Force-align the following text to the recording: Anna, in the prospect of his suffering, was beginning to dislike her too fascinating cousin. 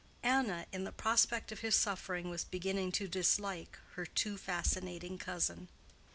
Anna, 0.23 0.65
in 0.71 0.83
the 0.83 0.91
prospect 0.91 1.51
of 1.51 1.59
his 1.59 1.75
suffering, 1.75 2.31
was 2.31 2.43
beginning 2.43 2.91
to 2.93 3.07
dislike 3.07 3.77
her 3.93 4.07
too 4.07 4.35
fascinating 4.35 5.19
cousin. 5.19 5.67